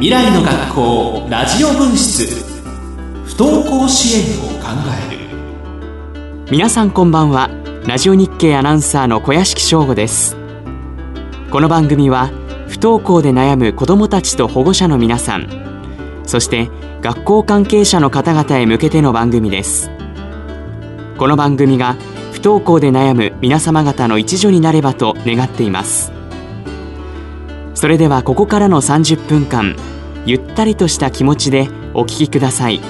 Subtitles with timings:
[0.00, 2.24] 未来の学校ラジオ分室。
[3.26, 4.68] 不登校支援を考
[5.10, 6.46] える。
[6.52, 7.50] 皆さんこんばんは。
[7.84, 10.36] ラジオ日経アナウンサーの小屋敷翔吾です。
[11.50, 12.28] この番組は
[12.68, 19.90] 不登校で悩む子どもたちと保護者の皆さんそして学校関係者の方々へ向けての番組です。
[21.18, 21.96] この番組が
[22.30, 26.17] 不登校で悩む皆様方の一助になればと願っています。
[27.78, 29.76] それではここからの30分間
[30.26, 32.80] ゆったりとした気持ちでお聞きください。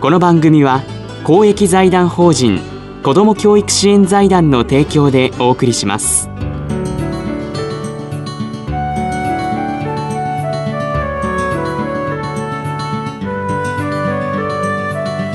[0.00, 0.82] この番組は
[1.22, 2.58] 公益財団法人
[3.04, 6.28] 子ども教育支援財団の提供でお送りします。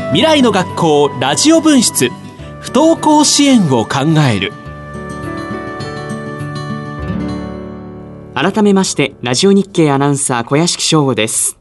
[0.09, 2.09] 未来の学校ラジオ分室
[2.59, 4.60] 不登校支援を考える。
[8.41, 11.59] 改めましてラジオ日経アナウンサー小屋敷翔吾です。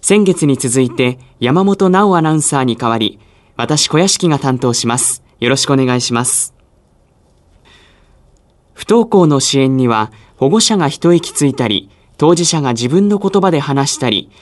[0.00, 3.20] 先月に続いて山本直アナウンサーに代わり
[3.54, 5.22] 私小屋敷が担当します。
[5.38, 6.52] よろしくお願いします。
[8.72, 14.32] 不登校の支援には保護者が一息ついたり当事者が自分の言葉で話したり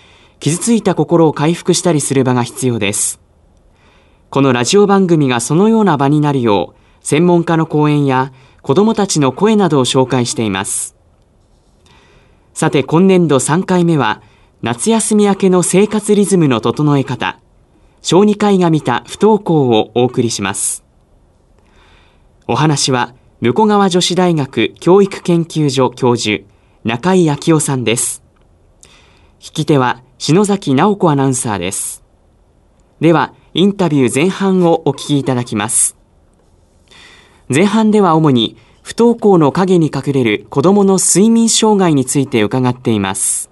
[0.41, 3.20] 傷ついた心を回復したりする場が必要です。
[4.31, 10.97] このラジオ番組がそのような場になるよう専門家の講演や子どもたちの声などを紹介しています。
[12.55, 14.22] さて今年度3回目は
[14.61, 17.41] 夏休み明けの生活リズムの整え方
[18.03, 20.84] 小児科医が見た不登校をお送りします。
[22.48, 26.44] お話は向こう川女子大学教育研究所教授
[26.84, 28.22] 中井昭夫さんです。
[29.41, 32.05] 引き手は篠崎直子アナウンサーです。
[33.00, 35.97] ではインタビュー前半をお聞きいただきます。
[37.48, 43.48] 前半では主に不登校の陰に隠れる子どもの睡眠障害について伺っています。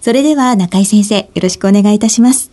[0.00, 2.50] それでは中井先生、よろしくお願いいたします。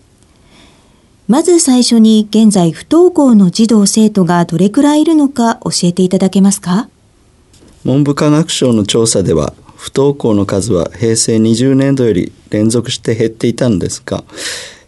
[1.28, 6.90] まず最初に現在不登校の児童生徒がどれくらいいるのか教えていただけますか？
[7.86, 14.24] 文部科学省の調査では不登校の数は平成20年度より連続して減っていたんですが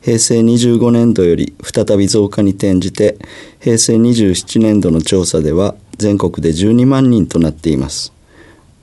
[0.05, 3.17] 平成25年度より再び増加に転じて
[3.59, 8.13] 平成27年度の調査では全国で12万人となっています。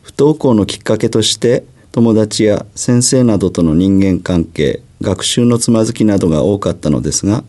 [0.02, 1.62] 不登校のきっかけとして
[1.92, 7.44] 友達や先生などとの人間関係学習のつまずきなどが多かったのですが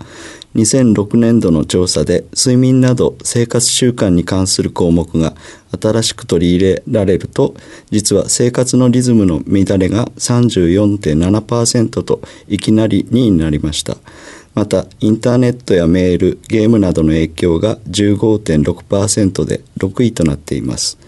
[0.56, 5.34] 2006年度の調査で睡眠など生活習慣に関する項目が
[5.82, 7.56] 新しく取り入れられると
[7.90, 13.98] 実は生活のリズムの乱れが34.7%といきなり2位になりました。
[14.54, 21.00] またインターネットやメールゲームなどの影響が15.6%で6位となっています。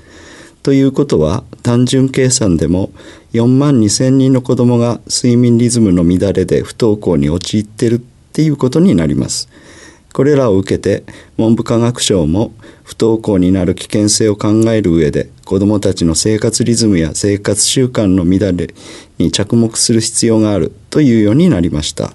[0.63, 2.89] ということは単純計算でも
[3.33, 8.03] 4万2,000人の子どもが睡眠リズムの乱れで不登校に陥っている
[8.35, 9.47] っていうことになります。
[10.11, 11.05] これらを受けて
[11.37, 12.51] 文部科学省も
[12.83, 18.73] 不登校になる危険性を考える上で子どもたちの生活リズムや生活習慣の乱れ
[19.19, 22.11] に着目する必要があるというようになりました。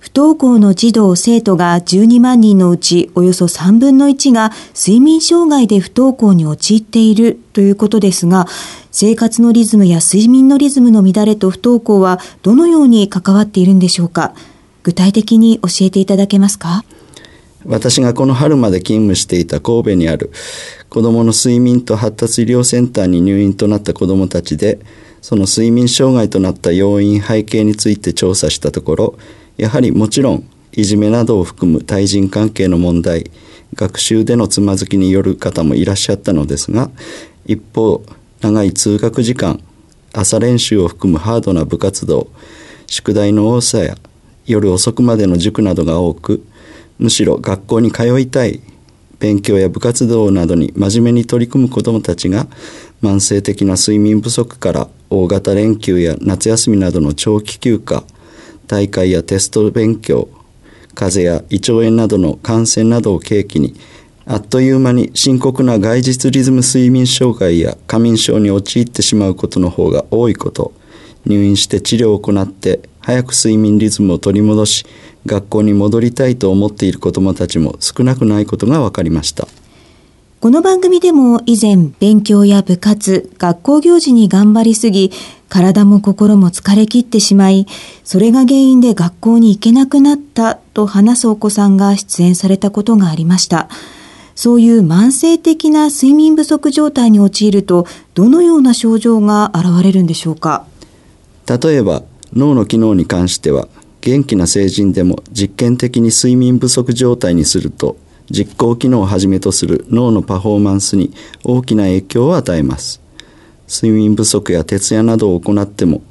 [0.00, 8.46] 不登校の児童生徒が12万人のうちおよそ3分の1が睡眠障害で不登校に陥っているということですが
[8.90, 14.34] 生活のリズムや睡眠のリズムの乱れと不登校はどのように関わっているんでしょうか？
[14.86, 16.84] 具体的に教えていただけますか？
[17.64, 20.30] 私がこの春まで勤務していた神戸にある
[20.88, 24.78] 子どもの睡眠と発達医療センターに入院となった子どもたちで
[25.20, 29.18] その睡眠障害となった要因背景について調査したところ
[29.56, 33.32] やはりもちろんいじめなどを含む対人関係の問題
[33.74, 36.92] 学習でのつまずきによる方もいらっしゃったのですが
[37.44, 38.04] 一方
[38.40, 39.60] 長い通学時間
[40.12, 42.28] 朝練習を含むハードな部活動
[42.86, 43.96] 宿題の多さや
[44.46, 46.44] 夜遅くまでの塾などが多く
[46.98, 48.60] むしろ学校に通いたい
[49.18, 52.46] 勉強や部活動などに真面目に取り組む子どもたちが
[53.02, 58.04] 慢性的な睡眠不足から大型連休や夏休みなどの長期休暇
[58.66, 60.28] 大会やテスト勉強
[60.94, 63.74] 風邪や胃腸炎などの感染などを契機に
[64.24, 70.72] あっという間に深刻な外実リズム睡眠障害や過眠症に陥ってしまうことの方が多いこと
[71.26, 74.84] 入院して治療を行って早く睡眠リズムを取り戻し
[75.26, 79.46] 学校に戻りたいと思っている子どもたちも少なくないことが分かりました。
[80.40, 85.12] この番組でも以前勉強や部活学校行事に頑張りすぎ
[85.48, 87.68] 体も心も疲れ切ってしまい
[88.02, 93.68] それが原因で学校に行けなくなったと話すお子さんが出演されたことがありました。
[94.34, 100.66] そういう慢性的な睡眠不足状態に陥るとどのような症状が現れるんでしょうか？
[101.46, 102.02] 例えば
[102.36, 103.66] 脳の機能に関しては
[104.02, 107.96] 元気な成人でも実験的に睡眠不足状態にすると
[108.30, 111.12] 実行機能をはじめとする脳のパフォーマンスに
[111.44, 113.00] 大きな影響を与えます。
[113.68, 116.02] 睡眠不足や徹夜などを行っても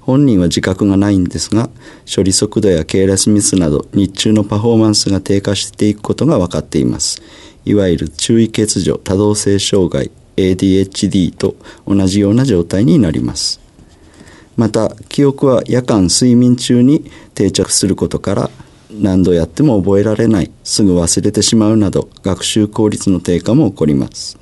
[0.00, 1.70] 本人は自覚がないんですが
[2.12, 7.22] 処理速度やケーレスミスなど日中のパフォーマンスが低下していくことが分かっています。
[7.64, 11.54] いわゆる注意欠如多動性障害 ADHD と
[11.86, 13.61] 同じような状態になります。
[14.56, 18.50] また記憶は夜間睡眠中に定着することから
[18.90, 24.38] 何度やっても覚えられないすぐ忘れてしまうなど学習効率の低下も起こります。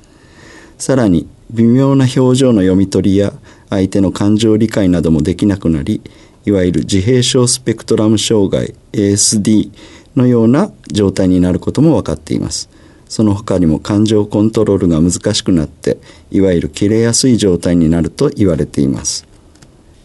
[0.77, 3.33] さらに微妙な表情の読み取りや
[3.69, 6.01] 相手の感情理解などもできなくなり
[6.45, 9.71] いわゆる自閉症スペクトラム障害 ASD
[10.15, 12.69] のような状態になることも分かっています。
[13.07, 15.97] その他にも感情コントロールが難しくなって
[16.31, 19.30] いわゆる切れやすい状態になると言われています。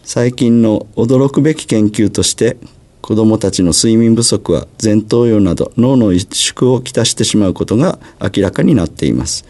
[0.08, 2.58] 最近の驚くべき研究として
[3.02, 9.44] 子どもたちの睡眠不足は前頭葉など脳の萎縮をきたしてしまうことが明らかになっています。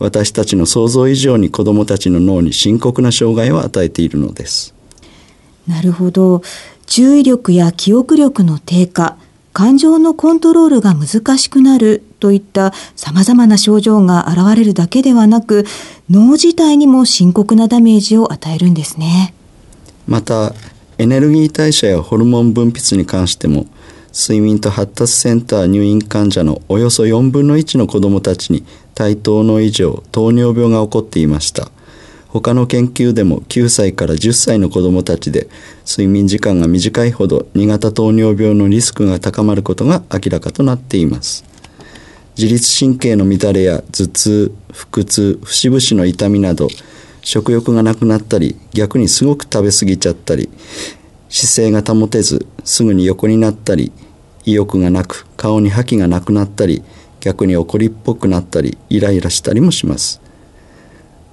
[0.00, 4.74] 私たちの想像以上に子どもたちの脳に深刻な障害を与えているのです。
[5.68, 6.42] なるほど。
[6.86, 9.16] 注意力や記憶力の低下
[9.52, 15.66] 感情のコントロールが難しくなるといった様々な症状が現れるだけではなく
[16.10, 19.34] 脳自体にも深刻なダメージを与えるんですね。
[20.10, 20.54] また
[20.98, 23.66] エネルギー代謝やホルモン分泌に関しても
[24.12, 28.64] 睡眠と発達センター入院患者のおよそ4分の1の子どもたちに
[28.96, 31.70] 対等の以上糖尿病が起こっていました。
[32.26, 35.48] 他の研究でも9歳から10歳の子どもたちで
[35.88, 41.44] 睡眠時間が短いほど2型糖尿病のリスクが高まることが明らかとなっています。
[42.36, 46.68] 自律神経の乱れや頭痛腹痛節々の痛みなど
[47.22, 50.48] 食欲がなくなったり逆にすごく食べ過ぎちゃったり
[51.28, 53.92] 姿勢が保てずすぐに横になったり
[54.44, 56.82] 意欲がなく顔に覇気がなくなったり
[57.20, 60.20] 逆に怒りっぽくなったりイライラしたりもします。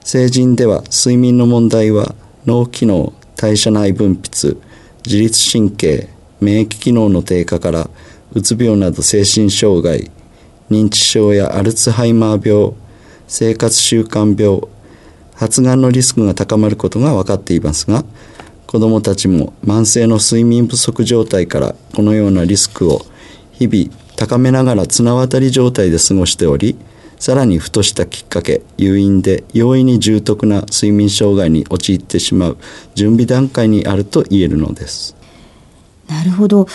[0.04, 4.58] 成人では睡眠の問題は脳機能代謝内分泌
[5.06, 6.10] 自律神経
[6.40, 7.90] 免疫機能の低下から
[8.34, 10.12] うつ病など精神障害
[10.70, 12.74] 認知症やアルツハイマー病
[13.28, 14.62] 生活習慣病
[15.38, 18.04] 発がんのリスクが高まることが分かっていますが
[18.66, 23.06] 子どもたちも慢性の睡眠不足状態からこのようなリスクを
[23.54, 26.76] 日々高めながら綱渡り状態で過ごしており
[27.20, 32.58] さらにふとしたきっかけ誘因で容易に重篤な睡眠障害に陥ってしまう
[32.94, 35.16] 準備段階にあると言えるのです。
[36.08, 36.68] なるほど。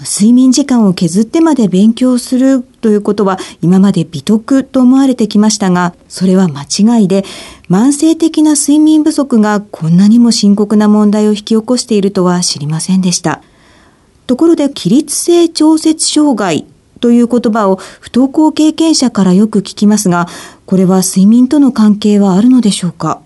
[0.00, 6.62] 睡眠時間を削ってまで勉強するということは今まで美徳と思われてきましたがそれは間
[6.98, 7.24] 違いで
[7.70, 13.42] 慢性的な睡眠不足がこんなにも深刻な問題を引き起こしているとは知りませんでした。
[14.26, 16.66] ところで起立性調節障害
[17.00, 20.26] という言葉を不登校経験者からよく聞きますが
[20.66, 23.20] これは睡眠との関係はあるのでしょうか？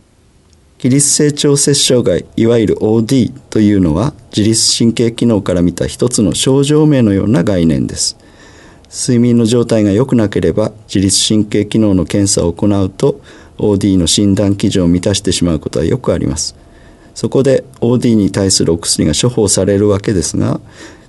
[0.80, 8.16] 起立性調節障害いわゆる OD というのは自律神経機能から見た一つの症状名のような概念です。
[8.90, 13.20] 睡眠の状態が良くなければ自律神経機能の検査を行うと
[13.58, 16.56] OD の診断基準を満たしてしまうことはよくあります。
[17.14, 20.62] そこで OD に対するお薬が処方されるわけですが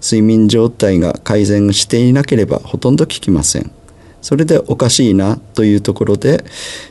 [0.04, 3.72] 睡眠状態が改善していなければほとんど効きません。
[4.22, 6.44] それでおかしいなというところで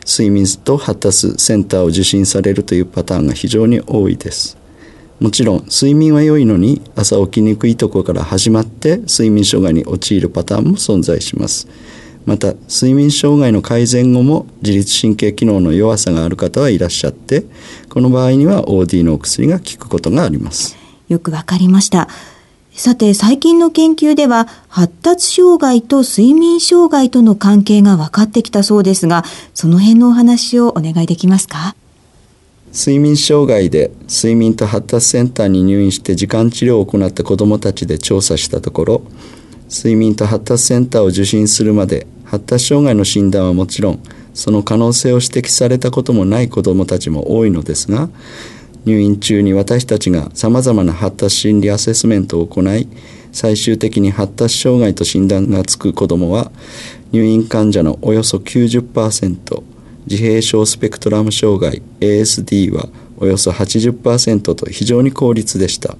[0.07, 4.59] 睡眠と発達センターを受診されるというパターンが非常に多いです。
[5.21, 11.69] もちろん睡眠は良いのに朝起きにくいとこから始まって睡眠障害に陥るパターンも存在します。
[12.27, 17.45] また睡眠障害の改善後も自律神経機能の弱さがある方はいらっしゃって
[17.89, 20.77] この場合には OD のお薬が効くことがあります。
[21.09, 22.09] よくわかりました。
[22.73, 31.75] さて最近の研究では発達障害と睡眠障害との関係が分かってきたそうですがその辺のお話をお願いできますか？
[32.73, 39.03] 睡眠障害で睡眠と発達センターに入院して時間治療を行った子どもたちで調査したところ
[39.69, 48.09] 睡眠と発達センターを受診するまで発達障害の診断はもちろんその可能性を指摘されたこともない子どもたちも多いのですが
[48.85, 52.89] 入院中に私たちがさまざまな発達心理アセスメントを行い
[53.33, 56.51] 最終的に発達障害と診断がつく子どもは
[57.13, 59.63] 入院患者のおよそ90%
[60.09, 65.97] 自閉症スペクトラム障害 ASD はおよそ80%と非常に高率でした。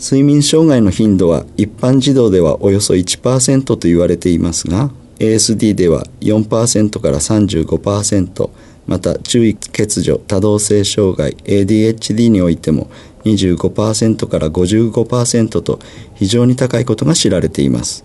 [0.00, 8.50] 睡眠障害の頻度は一般児童ではおよそ1%と言われていますが ASD では4%から35%
[8.86, 12.88] また注意欠如多動性障害 ADHD においても
[13.24, 15.78] 25%から55%と
[16.14, 18.04] 非常に高いことが知られています。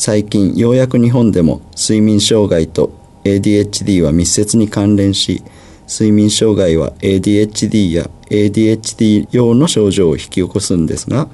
[0.00, 2.92] 最近ようやく日本でも睡眠障害と
[3.24, 5.42] ADHD は密接に関連し
[5.88, 11.28] 睡眠障害は ADHD や ADHD 用の症状を引き起こすんですが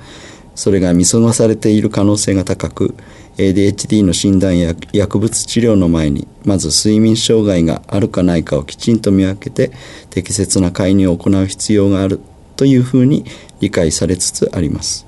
[0.55, 2.95] それが見過ごされている可能性が高く
[3.37, 9.73] ADHD の診断や薬物治療の前にまず睡眠障害があるかないかをきちんと見分けて
[10.11, 12.21] 適切な介入を行う必要がある
[12.57, 13.25] というふうに
[13.61, 15.07] 理解されつつあります。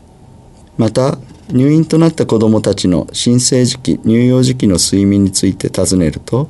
[0.76, 1.18] また
[1.48, 6.48] 入院となった子どもたちの新生時期乳幼児期の睡眠について尋ねると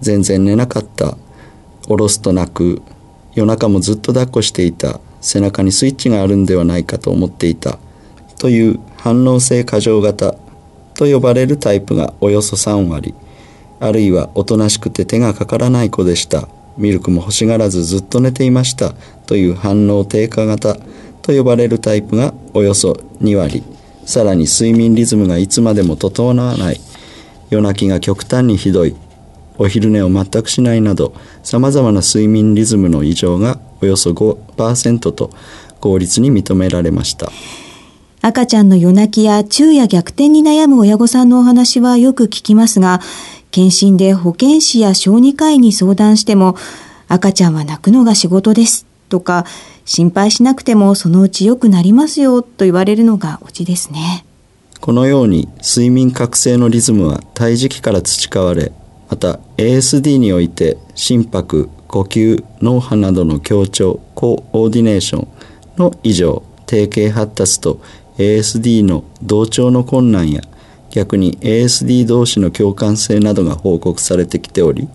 [0.00, 1.16] 全然寝なかった
[1.88, 2.82] おろすと泣く
[3.34, 7.78] 夜中もずっと抱っこしていた背中にスイッチがあるんではないかと思っていた
[8.38, 10.36] という反応性過剰型
[10.96, 13.14] と呼ばれるタイプがおよそ3割。
[13.80, 16.48] あるいはおとなしくて手がかからない子でした。
[16.78, 18.94] ミルクも欲しがらずずっと寝ていました。
[19.26, 20.76] という反応低下型。
[21.22, 23.62] と呼ばれるタイプがおよそ2割。
[24.04, 26.80] さらに睡眠リズムがいつまでも整わない。
[27.50, 28.94] 夜泣きが極端にひどい。
[29.58, 35.30] お昼寝を全くしないなどさまざまな睡眠リズムの異常がおよそ5%と
[35.80, 37.30] 効率に認められました。
[38.26, 43.00] 赤ちゃんの夜泣きや昼夜逆転に悩む親御さんのお話はよく聞きますが
[43.52, 46.56] 検診で保健師や小児科医に相談しても
[47.06, 49.46] 赤ちゃんは泣くのが仕事ですとか
[49.84, 54.26] 心配しなくてもそのうち良くなりますよと言われるのがオチですね。
[54.80, 58.72] このように睡眠覚醒のリズムは胎児期から培われ
[59.08, 65.28] また ASD において心拍呼吸脳波などの協調コーオーディネーション
[65.76, 67.80] の異常定型発達と
[68.18, 70.42] ASD の同調の困難や
[70.90, 74.88] 逆に ASD 同士の共感性などが報告されてきており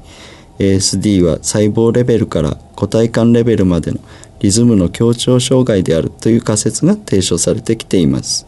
[0.59, 3.99] ASD は細胞レベルから個体間レベルまでの
[4.39, 8.47] リズムの協調障害であるという仮説が提唱されてきています。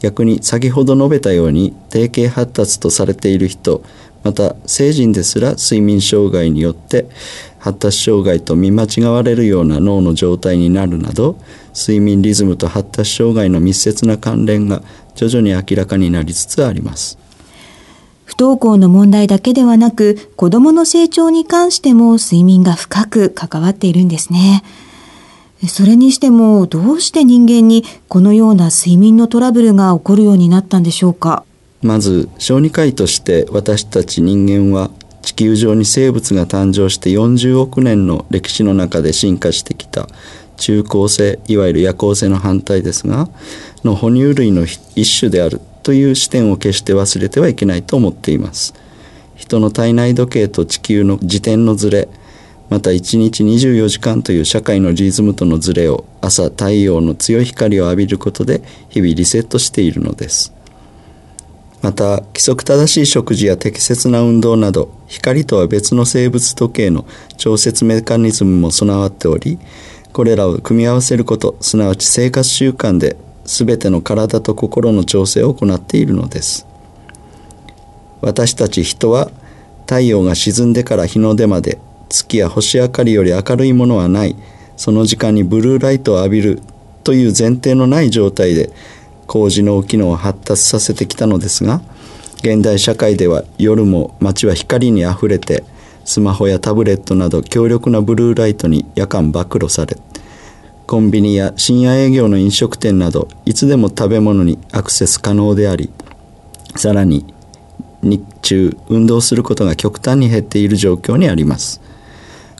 [0.00, 3.82] 逆に先ほど述べたように定型発達とされている人
[4.22, 7.06] また成人ですら睡眠障害によって
[7.66, 11.36] 発達障害と見間違われるような脳の状態になるなど
[11.74, 14.84] 睡眠リズムと発達障害の密接な関連が
[15.16, 17.18] 徐々に明らかになりつつあります。
[18.24, 24.62] 不登校の問題だけではなく子どもの成長に関しても睡眠が深く関わっているんですね。
[25.66, 31.42] それにしてもどうして人間にこのような睡眠のトラブルが起こるようになったんでしょうか？
[31.82, 34.92] まず小児科医として私たち人間は
[35.26, 40.06] 地球上に生物が誕生して40億年の歴史の中で進化してきた。
[40.56, 43.28] 中高生いわゆる夜行性の反対ですが
[43.84, 48.72] の哺乳類の一種であるという視点を決して忘れてはいけないと思っています。
[49.34, 52.08] 人の体内時計と地球の自転のずれ
[52.70, 60.55] また1日24時間という社会のリズムとのずれを朝太陽の強い光を浴びることで日々リセットしているのです。
[61.82, 67.06] また規則正しい食事や適切な運動など光とは別の生物時計の
[67.36, 69.58] 調節メカニズムも備わっており
[70.12, 76.66] これらを組み合わせることすなわち生活習慣で全ての体と心の調整を行っているのです。
[78.20, 79.30] 私たち人は
[79.82, 81.78] 太陽が沈んでから日の出まで
[82.08, 84.36] 月や星明かりより明るいものはない。
[84.76, 86.62] その時間にブルーライトを浴びる
[87.04, 88.70] という前提のない状態で
[89.26, 91.80] 麹の機能を発達させてきたのですが
[92.38, 95.64] 現代社会では夜も街は光にあふれて
[96.04, 99.96] スマホやタブレットなど強力なブルーライトに夜間暴露され
[100.86, 105.90] コンビニや深夜営業の飲食店などいつでも食べ物にアクセス可能であり
[106.76, 107.26] さらに
[108.02, 111.80] 日中運動することが極端に減っている状況にあります。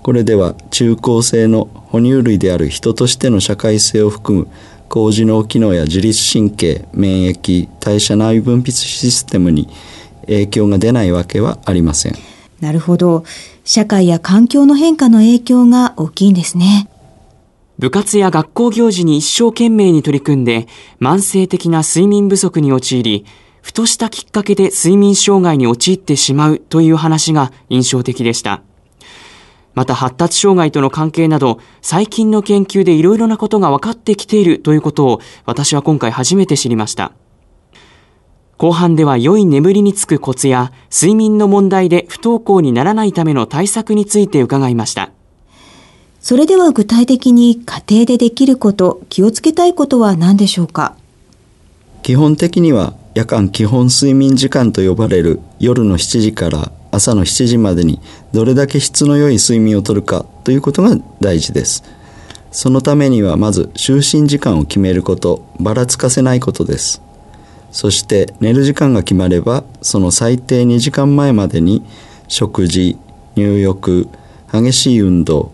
[0.02, 4.49] これでは中高生の哺乳類である人としての社会性を含む
[4.88, 9.69] 高次脳機能や自律神経免疫代謝内分泌システムに
[10.26, 12.14] 影響が出ないわけはありません。
[12.61, 13.25] なるほど。
[13.64, 16.88] 社会や環境の変化の影響が大きいんですね。
[17.78, 20.66] 部活や学校行事に一生懸命に取り組んで
[21.00, 23.26] 慢性的な睡眠不足に陥り
[23.61, 28.62] ふとしたきっかけで睡眠障害に陥ってしまうという話が印象的でした
[29.76, 37.12] また発達障害との関係など最近の研究でいろいろなことが分かってきているということを私は今回初めて知りました。
[38.56, 45.11] 後半では良い眠りにつくコツや睡眠の問題で不登校にならないための対策について伺いました。
[46.21, 50.97] それでは具体的に家庭でできること気をつけたいことは何でしょうか？
[52.02, 58.00] 基本的には夜間基本睡眠時間と呼ばれる夜の7時から朝の7時までに
[58.37, 61.83] どれだけ質の良い睡眠をとるかということが大事です。
[62.50, 67.00] そのためにはまず就寝時間を決めることばらつかせないことです。
[67.73, 71.83] そして寝る時間が決まればその最低2時間前までに
[72.28, 72.99] 食事
[73.37, 74.07] 入浴
[74.52, 75.50] 激しい運動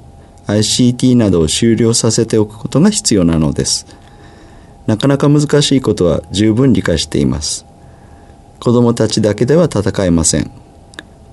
[0.48, 3.86] ICT などを終了させておくことが必要なのです。
[4.88, 7.64] なかなか難しいことは十分理解しています。
[8.58, 10.50] 子どもたちだけでは戦えません。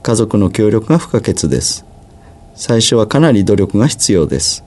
[0.09, 1.85] 家族の協力が不可欠です。
[2.55, 4.63] 最初はかなり努力が必要です。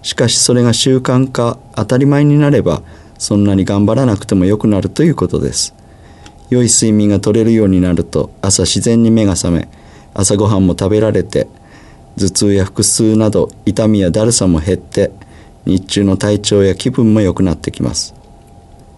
[0.00, 2.80] しかしそれが習慣化当たり前になれば
[3.18, 5.74] そんなに頑張らなくても良くなるということです。
[6.48, 9.68] 良い睡眠が取れるようになると朝自然に目が覚め
[10.14, 11.46] 朝ごはんも食べられて
[12.16, 15.10] 頭痛や腹痛など痛みやだるさも減って
[15.66, 18.14] 日中の体調や気分も良くなってきます。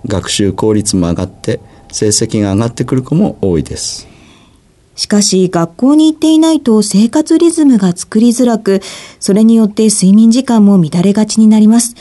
[0.07, 1.59] 学習効率も上がって
[1.91, 4.07] 成績が上がってくる子も多いです。
[4.99, 8.81] しかし学校に行っていないと生活リズムが作りづらく、
[9.21, 11.95] それによって睡眠時間も乱れがちになります。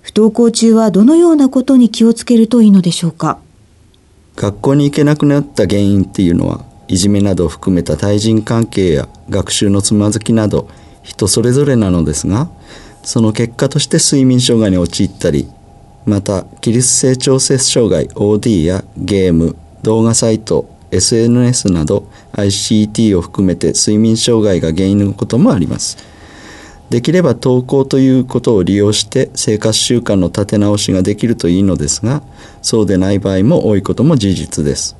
[0.00, 3.38] 不登校中はどのようなことに気をつけるといいのでしょうか？
[4.34, 10.68] 学校に行けなくなった原因っていうのはいじめなどを含めた対人関係や学習のつまずきなど
[11.04, 12.50] 人それぞれなのですが
[13.04, 15.48] その結果として睡眠障害に陥ったり
[16.06, 25.98] また起立性調節障害 OD やゲーム動画サイト SNS など ICT を含めて睡眠障害が原因のこともあります。
[26.90, 32.22] できれば登校ということを利用して生活習慣の立て直しができるといいのですが
[32.60, 34.96] そうでない場合も多いことも事実です。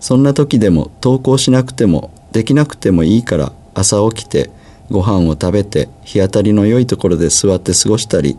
[0.00, 4.50] そんな時でも登校しなくてもできなくてもいいから朝起きて
[4.90, 8.36] ご飯を食べて日当たりの良いところで座って過ごしたり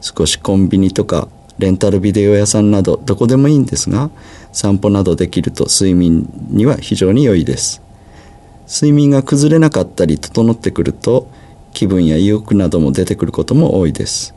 [0.00, 4.10] 少しコンビニとかレンタルビデオ屋さんなどどこでもいいんですが
[4.54, 7.82] 散歩などできると睡眠には非常に良いです。
[8.66, 11.28] 睡眠が崩れなかったり整ってくると
[11.74, 14.32] 気分や意欲なども出てくることも多いです。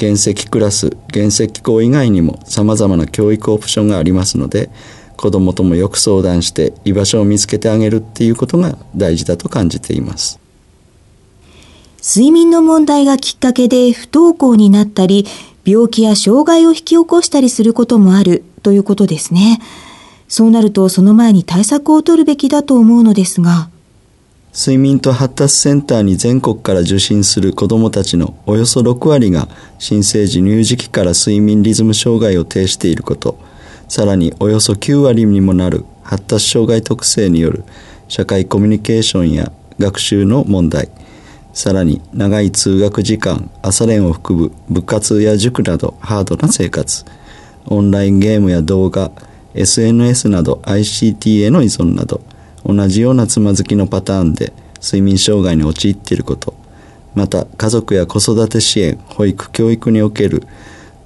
[0.00, 4.70] 原石クラス原石校以外にもさまざまな教育オプションがありますので
[5.16, 10.40] 子どもともよく相談して居場所を見つけてあげるっていうことが大事だと感じています。
[12.02, 15.26] 睡眠の問題がきっかけで不登校になったり
[15.64, 19.60] 病気や障害を引き起こしたりすることもあるということですね。
[20.26, 23.68] そうなるとその前に対策を取るべきだと思うのですが。
[24.56, 29.48] 睡眠と発達センターに全国から受診する子どもたちのおよそ6割が
[29.80, 33.36] 新生児乳児期から睡眠リズム障害を呈していること
[33.88, 37.64] さらにおよそ9割にもなる発達障害特性による
[38.06, 39.50] 社会コミュニケーションや
[39.80, 40.88] 学習の問題
[41.52, 47.04] さらに長い通学時間朝練を含む部活や塾などハードな生活
[47.66, 49.10] オンラインゲームや動画
[49.54, 52.20] SNS など ICT への依存など
[52.64, 56.64] 同じようなつまずきのパターンで睡眠障害に陥っていること。
[57.14, 60.42] また家族や子育て支援保育教育における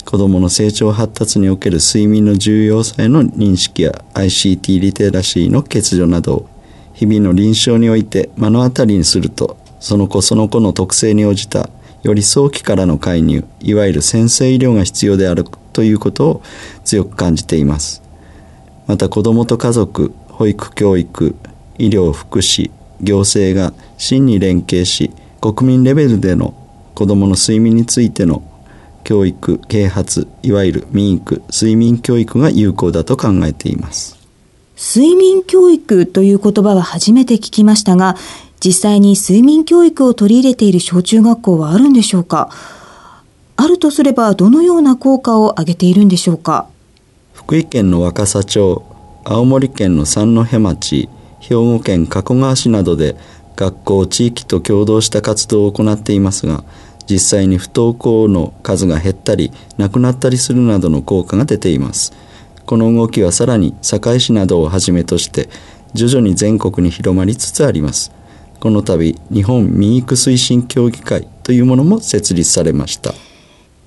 [0.05, 6.49] 子どもの成長発達における睡眠の重要さへの認識や ICT リテラシーの欠如などを
[6.95, 11.69] 日々の臨床において目の当たりにするとその子その子の特性に応じた
[12.03, 15.45] より早期からの介入いわゆる先生医療が必要である
[15.79, 16.43] ということを
[16.85, 18.03] 強く感じています。
[18.89, 21.37] また子どもと家族保育教育
[21.79, 26.53] 医療福祉行政が真に連携し国民レベルでの
[26.97, 28.43] 子どもの睡眠についての
[29.05, 34.19] 教育啓発いわゆる民育睡眠教育が有効だと考えています。
[34.77, 38.17] 睡眠教育という言葉は初めて聞きましたが
[38.59, 42.51] 実際に睡眠教育を取り入れている小中学校はあるんでしょうか？
[43.61, 46.69] あるとすればどのような効果を上げているんでしょうか？
[47.33, 48.85] 福井県の若狭町
[49.25, 51.09] 青森県の三戸町
[51.41, 53.17] 兵庫県加古川市などで
[53.57, 56.63] 学校地域と共同した活動を行っていますが
[57.11, 62.13] 実際に不登校の数が減ったりなくなったりするなどの効果が出ています。
[62.65, 65.49] この動きはさらに堺市などをはじめとして
[65.95, 68.13] 徐々に全国に広まりつつあります。
[68.61, 73.15] この度日本民育推進協議会というものも設立されました。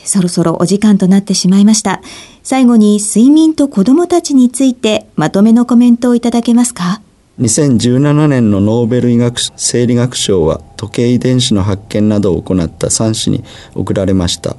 [0.04, 2.02] そろそろお時間となってしまいました。
[2.44, 7.02] 最後に睡眠と子どもたちについてまとめのコメントをいただけますか
[7.40, 13.44] ？2017年のノーベル医学生理学賞は時計遺伝子の発見などを行った3氏に
[13.76, 14.56] 贈られました。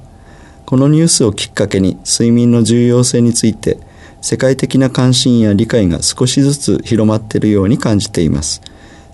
[0.65, 3.77] このニュースをきっかけに睡眠の重要性について
[4.21, 8.61] 世界的な関心や理解が少しずつ広まっているように感じています。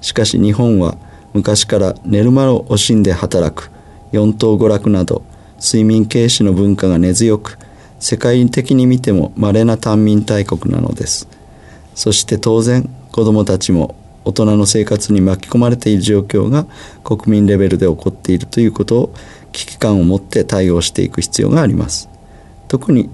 [0.01, 0.97] しかし日本は
[1.33, 3.71] 昔から寝る間を惜しんで働く
[4.11, 5.23] 四等娯楽など
[5.59, 7.57] 睡眠軽視の文化が根強く
[7.99, 11.27] 世界的に見ても稀な単民大国なのです。
[11.95, 16.65] そして当然子どもたちも大人の生活に巻き込まれている状況が
[17.03, 19.13] 国民レベルで起こっているということを
[19.51, 22.09] 危機感を持って対応していく必要があります。
[22.67, 23.09] 特に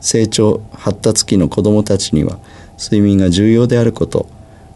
[0.00, 2.38] 成長発達期の子どもたちには
[2.78, 4.28] 睡眠が重要であること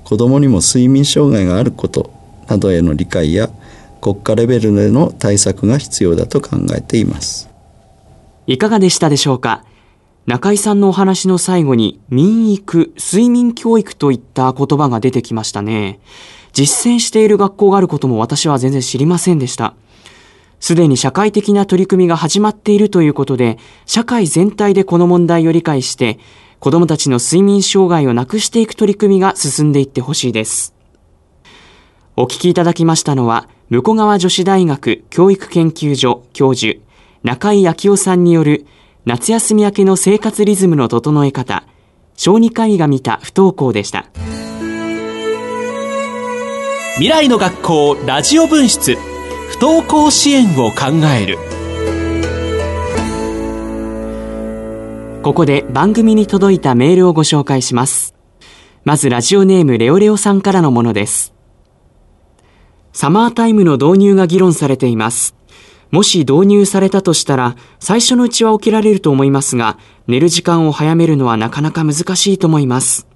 [0.04, 2.12] 子どもにも睡眠障害があること
[2.46, 3.50] などへの理解や
[4.06, 7.50] 国家レベルでの対策が必要だと考えています
[8.46, 9.64] いかがでしたでしょうか？
[10.26, 15.98] 中井さんのお話の最後に民育、睡眠教育といった言葉が出てきましたね。
[16.52, 19.74] 実践している学校があることも私は全然知りませんでした。
[20.60, 26.20] すでに社会的な取り組みが始まっているということで、社会全体でこの問題を理解して、
[26.60, 30.72] 子供たちの睡眠障害をなくしていく取り組みが進んでいってほしいです。
[32.14, 36.78] お聞きいただきましたのは、向川女子大学教育研究所教授、
[37.24, 38.64] 中井昭夫さんによる
[39.04, 41.64] 夏休み明けの生活リズムの整え方
[42.16, 44.06] 小児科医が見た不登校でした。
[46.94, 51.36] 未来の学校ラジオ分室不登校支援を考える。
[55.24, 58.14] ここで番組に届いたメールをご紹介します。
[58.84, 61.35] まずラジオネームレオレオさんからのものです。
[62.96, 65.36] サマータイムの導入が議論されています
[65.90, 73.06] もし導入されたとしたら、最初のうちは起きられると思いますが、寝る時間を早めるのはなかなか難しいと思います。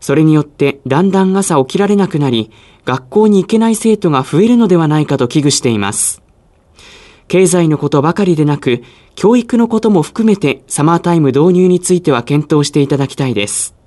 [0.00, 2.52] それによってだんだん朝起きられなくなり、
[2.84, 6.22] 学校に行けない生徒が増えるのではないかと危惧しています。
[7.26, 8.84] 経済のことばかりでなく、
[9.16, 13.81] 教育のことも含めてサマータイム導入については検討していただきたいです。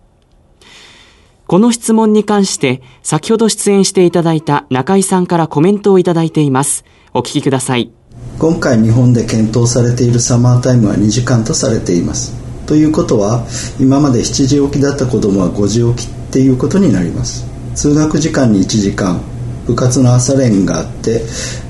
[1.47, 6.85] この質問に関して先ほど出演していただいた中井さんからコメントをいただいています。
[7.13, 7.91] お聞きください。
[8.37, 12.33] 今回日本で検討されているサマータイムは2時間とされています
[12.65, 13.45] ということは
[13.79, 19.21] 今まで7時起きだった子供は5時起きっていうことになります通学時間に1時間
[19.65, 21.21] 部活の朝練があって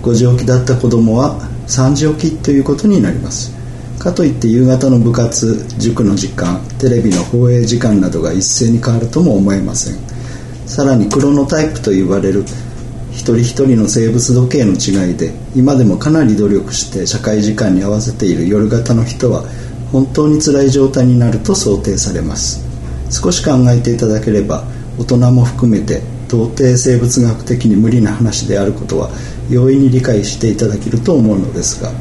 [0.02, 3.55] 5時起きだった子供は3時起きということになります
[4.06, 9.96] かといって夕方の部活塾の時間テレビの放映時間などが一斉に変わるとも思えません。
[10.68, 12.44] さらにクロノタイプと言われる
[13.12, 19.44] 一人一人の生物時計の違いで今でもかなり努力して社会時間に合わせている夜型の人は
[19.92, 22.64] 本当に辛い状態になると想定されます。
[23.10, 24.66] 少し考えていただければ
[25.00, 29.10] 大人も含めて到底生物学的に無理な話であることは
[29.50, 31.92] 容易に理解していただけると思うのですが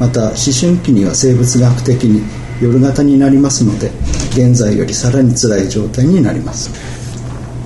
[0.00, 2.22] また思春期には生物学的に
[2.60, 3.90] 夜型になりますので
[4.30, 6.70] 現在よりさらに辛い状態になります。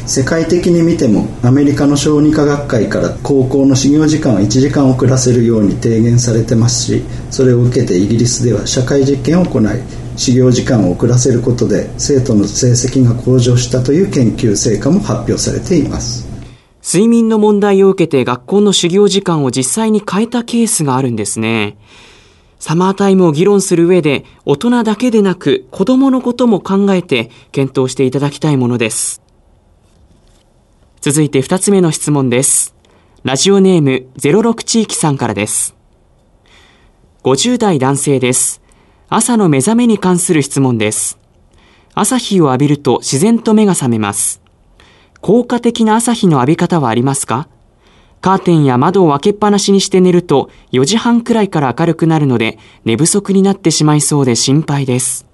[0.06, 9.64] 世界的に見てもアメリカの小児科学会から高校の始業時間を1時間遅らせるように提言されてますしそれを受けてイギリスでは社会実験を行い
[10.16, 16.28] 始業時間を遅らせることで生徒の成績が向上したという研究成果も発表されています。
[16.86, 21.78] 睡眠の問題を受けて学校の始業時間を実際に変えたケースがあるんですね。
[22.66, 29.20] サマータイムを議論する上で大人だけでなく子供のことも考えて検討していただきたいものです
[31.02, 32.74] 続いて二つ目の質問です。
[33.22, 35.76] ラジオネーム06地域さんからです。
[37.24, 38.62] 50代男性です。
[39.10, 41.18] 朝の目覚めに関する質問です。
[41.92, 44.40] 朝日を浴びると自然と目が覚めます。
[45.20, 47.46] 効果的な朝日の浴び方はありますか？
[48.24, 55.26] カーテンや窓を開けっぱなしにして寝ると4時半くらいから明るくなるので寝不足になってしまいそうで心配です。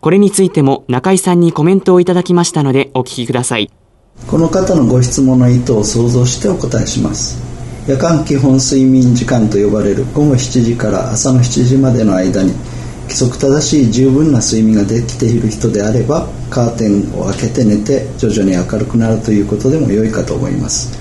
[0.00, 3.70] これについても中井さんにコメントをいただきましたのでお聞きください。
[4.26, 7.38] この方のご質問の意図を想像してお答えします
[7.86, 12.54] 夜間基本睡眠時間と呼ばれる午後7時から朝の7時までの間に
[13.02, 20.99] 規則正しい十分な睡眠ができている人であればカーテンを開けて寝て徐々に明るくなるということでも良いかと思います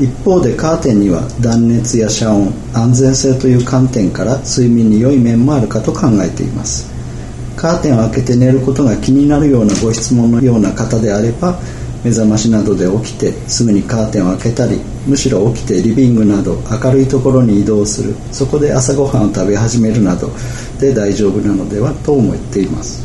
[0.00, 6.88] 一方でカーテンには断熱や遮音安全性という観点から睡眠に良い面もあるかと考えています。
[7.56, 11.58] カーテンを開けて寝ることが気になるようなご質問のような方であれば
[12.04, 18.14] 目覚ましなどで起きてすぐにカーテンを開けたりむしろ起きてリビングなど明るいところに移動する。
[18.30, 20.30] そこで朝ごはんを食べ始めるなど
[20.78, 23.04] で大丈夫なのではと思っています。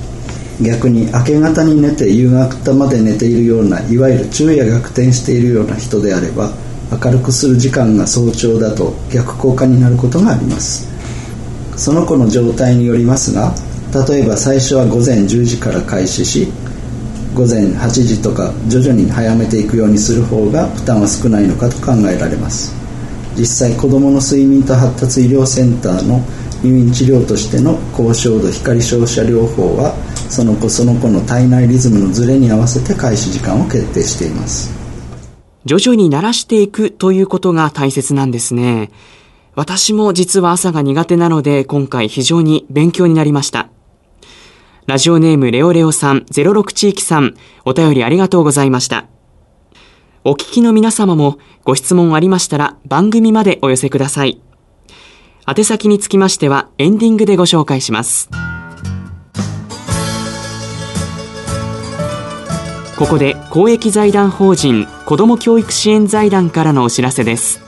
[0.61, 6.51] 逆に明け方に寝て夕方まで寝ているようないわゆる昼夜逆転しているような人であれば
[7.03, 10.87] 明るくする時間が早朝だと逆効果になることがあります。
[11.75, 13.53] その子の状態によりますが
[14.07, 16.47] 例えば最初は午前10時から開始し
[17.33, 22.73] 午前8時とか徐々に早めていくようにする方が負担は少ないのかと考えられます。
[23.35, 26.21] 実際子どもの睡眠と発達医療センターの
[26.63, 29.95] 耳治療としての高照度光照射療法は
[30.29, 34.82] その子その子の体内リズムのズレに合わせて開始時間を決定しています。
[35.65, 38.91] 徐々に慣らしていくということが大切なんですね
[39.55, 43.69] 私も実は朝が苦手なので今回非常に勉強になりました
[44.87, 49.07] ラジオネームレオレオさん06地域さんお便りありがとうございました
[50.25, 54.41] お聞きの皆様もご質問ありましたら番組までお寄せください。
[55.45, 58.29] 宛先につきましてはエンディングでご紹介します。
[62.97, 67.61] ここで公益財団法人子ども教育支援財団からのお知らせです。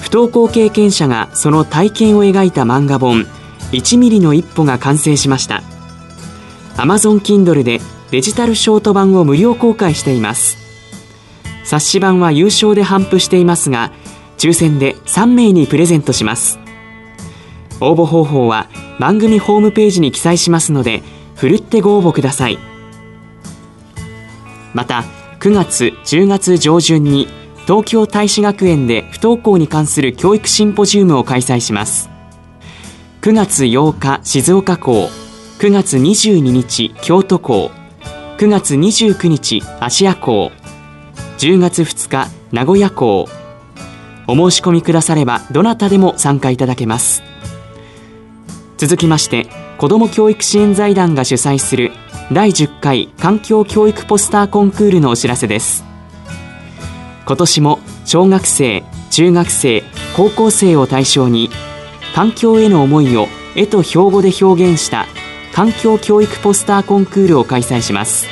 [0.00, 3.24] 不登校経験者がその体験を描いた漫画本
[3.72, 5.62] 1ミリの一歩が完成しました。
[6.76, 10.62] Amazon Kindle でデジタルショート版を無料公開しています。
[11.64, 13.92] 冊子版は優勝で頒布していますが
[14.36, 16.58] 抽選で3名にプレゼントします
[17.80, 21.02] 応募方法は番組ホームページに記載しますので
[21.34, 22.58] ふるってご応募ください
[24.74, 25.04] また
[25.40, 27.28] 9月10月上旬に
[27.66, 32.10] 東京大使学園で不登校に関する教育シンポジウムを開催します。
[33.22, 35.08] 9月8日静岡校。
[35.58, 37.70] 9月22日京都校。
[38.38, 40.50] 9月29日芦屋校。
[41.38, 43.28] 10月2日名古屋港
[44.28, 47.22] お申し込みくださればどなたでも参加いただけます。
[48.76, 49.46] 続きまして
[49.82, 51.90] 子ども教育支援財団が主催する
[52.30, 55.82] 第10回環境教育ポスターコンクールのお知らせです。
[57.26, 59.82] 今年も小学生中学生
[60.16, 61.50] 高校生を対象に
[62.14, 65.06] 環境への思いを絵と標語で表現した
[65.52, 68.28] 環境教育ポスターコンクールを開催します。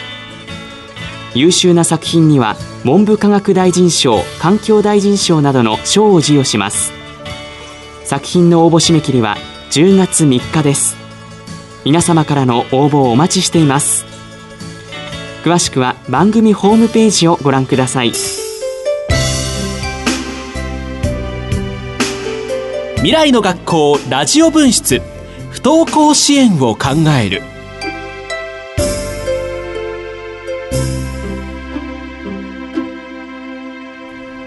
[1.34, 6.92] 優秀な作品には文部科学大臣賞環境大臣賞などの賞を授与します。
[8.04, 9.36] 作品の応募締め切りは
[9.72, 10.99] 10月3日です。
[11.84, 14.04] 皆様からの応募をお待ちしています。
[15.44, 18.12] 詳しくは番組ホームページをご覧ください。
[22.96, 25.00] 未来の学校ラジオ分室。
[25.50, 26.88] 不登校支援を考
[27.18, 27.42] える。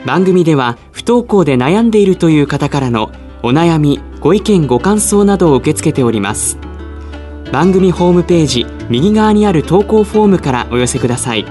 [0.05, 3.09] 番組では不登校で悩んでいるという方からの
[3.41, 6.57] お悩みご意見ご感想などを受け付けております。
[7.53, 11.45] 番組ホームページ右側にある投稿フォームからお寄せください。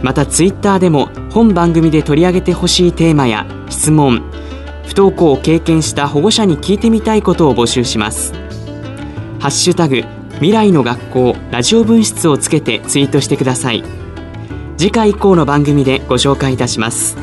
[0.00, 4.22] またツイッターでも本番組で取り上げてほしいテーマや質問
[4.86, 8.32] 不登校を経験した保護者に聞いてみたいことを募集します。
[9.40, 10.04] ハッシュタグ
[10.36, 13.84] 未来の学校ラジオ分室をつけてツイートしてください。
[14.78, 17.18] 次回以降の番組でご紹介いたします。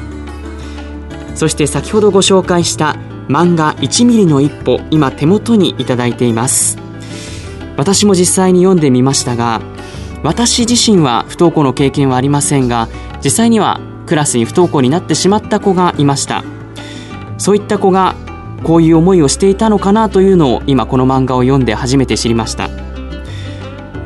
[1.34, 2.96] そして先ほどご紹介した
[3.28, 6.87] 漫画1ミリの一歩今手元にいただいています。
[7.78, 9.62] 私も実際に読んでみましたが
[10.24, 12.90] 私自身は不登校の経験はありませんが
[13.24, 16.44] 実際にはクラスに不登校になってしまった子がいました。
[17.38, 18.16] そういった子が
[18.64, 22.70] こういう思いをしていたのかなというのを今この漫画を読んで初めて知りました。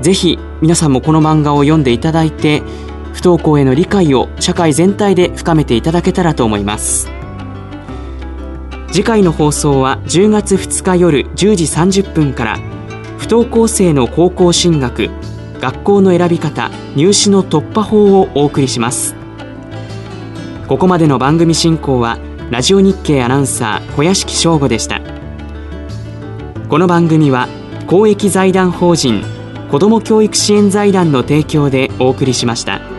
[0.02, 2.62] ぜひ皆さんもこの漫画を読んでいただいて
[3.14, 7.10] 不登校への理解を社会全体で深めていただけたらと思います。
[8.92, 12.71] 次回の放送は10月2日夜10時30分から
[13.32, 15.10] 登校生の高校進学
[15.62, 19.16] 学校の選び方入試の突破法をお送りします
[20.68, 22.18] ここまでの番組進行は
[22.50, 25.00] ラジオ日経アナウンサー小屋敷翔吾でした
[26.68, 27.48] この番組は
[27.88, 29.24] 公益財団法人
[29.72, 32.91] 子ども教育支援財団の提供でお送りしました。